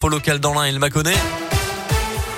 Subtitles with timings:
[0.00, 1.49] Pour local dans l'un, il m'a connaît.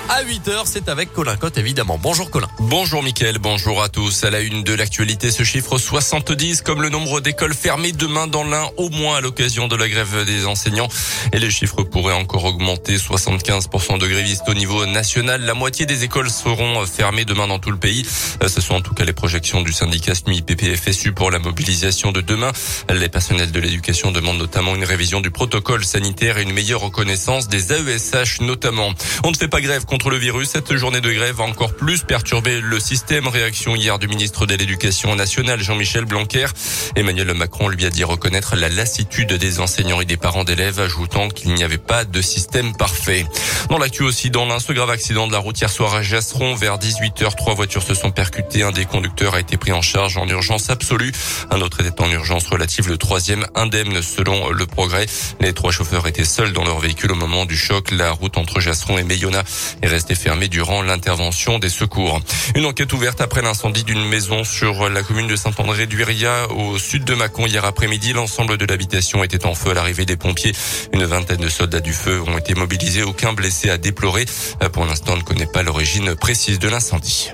[0.09, 1.97] À 8h, c'est avec Colin Cotte, évidemment.
[1.97, 2.47] Bonjour Colin.
[2.59, 4.25] Bonjour Mickaël, bonjour à tous.
[4.25, 8.43] À la une de l'actualité, ce chiffre 70 comme le nombre d'écoles fermées demain dans
[8.43, 10.89] l'Ain, au moins à l'occasion de la grève des enseignants.
[11.31, 12.97] Et les chiffres pourraient encore augmenter.
[12.97, 15.41] 75% de grévistes au niveau national.
[15.41, 18.05] La moitié des écoles seront fermées demain dans tout le pays.
[18.45, 22.19] Ce sont en tout cas les projections du syndicat SNUI PPFSU pour la mobilisation de
[22.19, 22.51] demain.
[22.93, 27.47] Les personnels de l'éducation demandent notamment une révision du protocole sanitaire et une meilleure reconnaissance
[27.47, 28.91] des AESH notamment.
[29.23, 30.49] On ne fait pas grève contre le virus.
[30.49, 33.27] Cette journée de grève va encore plus perturber le système.
[33.27, 36.47] Réaction hier du ministre de l'Éducation nationale, Jean-Michel Blanquer.
[36.95, 41.29] Emmanuel Macron lui a dit reconnaître la lassitude des enseignants et des parents d'élèves, ajoutant
[41.29, 43.27] qu'il n'y avait pas de système parfait.
[43.69, 46.55] Dans l'actu aussi, dans l'un, ce grave accident de la route hier soir à Jasseron,
[46.55, 48.63] vers 18h, trois voitures se sont percutées.
[48.63, 51.11] Un des conducteurs a été pris en charge en urgence absolue.
[51.51, 55.05] Un autre était en urgence relative, le troisième indemne selon le progrès.
[55.39, 57.91] Les trois chauffeurs étaient seuls dans leur véhicule au moment du choc.
[57.91, 59.43] La route entre Jasseron et Mayonna
[59.83, 62.21] est restée fermée durant l'intervention des secours.
[62.55, 67.13] Une enquête ouverte après l'incendie d'une maison sur la commune de Saint-André-du-Riat au sud de
[67.13, 68.13] Mâcon hier après-midi.
[68.13, 70.53] L'ensemble de l'habitation était en feu à l'arrivée des pompiers.
[70.93, 73.03] Une vingtaine de soldats du feu ont été mobilisés.
[73.03, 74.25] Aucun blessé à déplorer.
[74.71, 77.31] Pour l'instant, on ne connaît pas l'origine précise de l'incendie.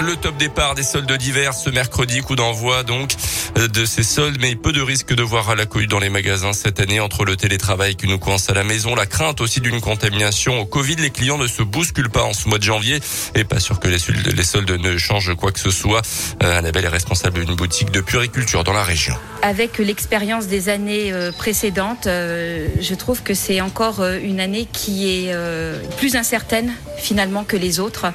[0.00, 3.10] Le top départ des soldes d'hiver ce mercredi, coup d'envoi donc
[3.56, 6.52] de ces soldes, mais peu de risque de voir à la couille dans les magasins
[6.52, 9.80] cette année entre le télétravail qui nous coince à la maison, la crainte aussi d'une
[9.80, 10.96] contamination au Covid.
[10.96, 13.00] Les clients ne se bousculent pas en ce mois de janvier
[13.34, 16.02] et pas sûr que les soldes, les soldes ne changent quoi que ce soit.
[16.42, 19.14] Euh, Annabelle est responsable d'une boutique de puriculture dans la région.
[19.42, 25.10] Avec l'expérience des années euh, précédentes, euh, je trouve que c'est encore une année qui
[25.10, 25.34] est
[25.98, 28.06] plus incertaine finalement que les autres.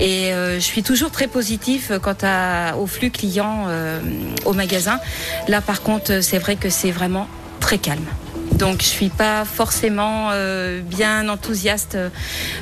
[0.00, 3.66] Et je suis toujours très positif quant à, au flux client
[4.44, 4.98] au magasin.
[5.48, 7.28] Là, par contre, c'est vrai que c'est vraiment
[7.60, 8.06] très calme.
[8.52, 11.96] Donc je suis pas forcément euh, bien enthousiaste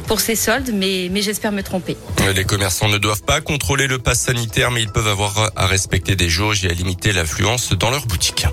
[0.06, 1.96] pour ces soldes, mais, mais j'espère me tromper.
[2.34, 6.16] Les commerçants ne doivent pas contrôler le pass sanitaire, mais ils peuvent avoir à respecter
[6.16, 8.46] des jauges et à limiter l'affluence dans leurs boutiques.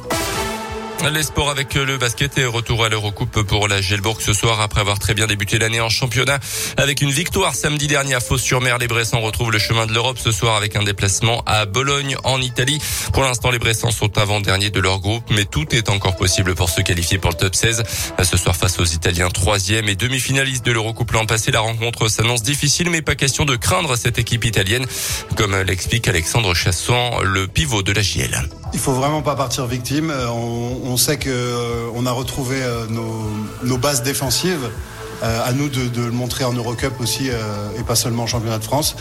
[1.06, 4.82] Les sports avec le basket et retour à l'Eurocoupe pour la Gelbourg ce soir après
[4.82, 6.38] avoir très bien débuté l'année en championnat
[6.76, 8.78] avec une victoire samedi dernier à Fos-sur-Mer.
[8.78, 12.42] Les Bressans retrouvent le chemin de l'Europe ce soir avec un déplacement à Bologne en
[12.42, 12.80] Italie.
[13.14, 16.70] Pour l'instant, les Bressans sont avant-derniers de leur groupe, mais tout est encore possible pour
[16.70, 17.84] se qualifier pour le top 16.
[18.22, 22.44] Ce soir face aux Italiens troisième et demi-finalistes de l'Eurocoupe l'an passé, la rencontre s'annonce
[22.44, 24.86] difficile, mais pas question de craindre cette équipe italienne,
[25.36, 28.50] comme l'explique Alexandre Chasson, le pivot de la JL.
[28.74, 30.14] Il faut vraiment pas partir victime.
[30.30, 32.86] On, on sait que euh, a retrouvé euh,
[33.64, 34.70] nos bases défensives.
[35.24, 38.60] Euh, à nous de, le montrer en Eurocup aussi euh, et pas seulement en championnat
[38.60, 38.96] de France.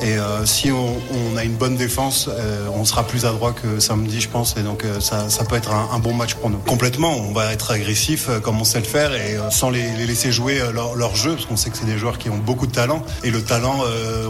[0.00, 1.00] Et euh, si on,
[1.36, 2.28] a une bonne défense,
[2.74, 4.56] on sera plus adroit que samedi, je pense.
[4.58, 6.58] Et donc ça, peut être un, bon match pour nous.
[6.58, 10.60] Complètement, on va être agressif comme on sait le faire et sans les, laisser jouer
[10.72, 13.02] leur, jeu, parce qu'on sait que c'est des joueurs qui ont beaucoup de talent.
[13.24, 13.80] Et le talent,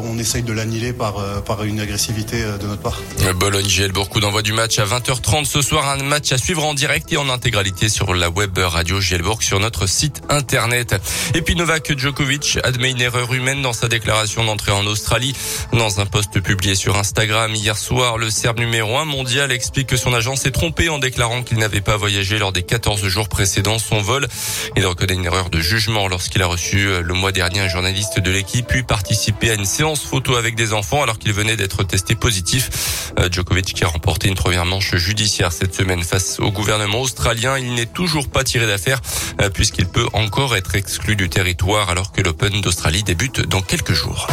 [0.05, 3.01] on essaye de l'annihiler par, par une agressivité de notre part.
[3.35, 6.75] Bologne Gielbourg, coup d'envoi du match à 20h30 ce soir, un match à suivre en
[6.75, 10.95] direct et en intégralité sur la web radio Gielbourg sur notre site internet.
[11.35, 15.33] Et puis Novak Djokovic admet une erreur humaine dans sa déclaration d'entrée en Australie.
[15.73, 19.97] Dans un post publié sur Instagram hier soir, le Serbe numéro 1 mondial explique que
[19.97, 23.79] son agent s'est trompé en déclarant qu'il n'avait pas voyagé lors des 14 jours précédents
[23.79, 24.29] son vol.
[24.77, 28.21] Il reconnaît une erreur de jugement lorsqu'il a reçu euh, le mois dernier un journaliste
[28.21, 31.83] de l'équipe puis participé à une séance photo avec des enfants alors qu'il venait d'être
[31.83, 33.13] testé positif.
[33.19, 37.59] Euh, Djokovic qui a remporté une première manche judiciaire cette semaine face au gouvernement australien.
[37.59, 39.01] Il n'est toujours pas tiré d'affaire
[39.41, 44.27] euh, puisqu'il peut encore être exclu territoire alors que l'Open d'Australie débute dans quelques jours.